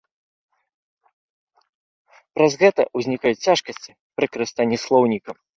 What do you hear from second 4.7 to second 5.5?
слоўнікам.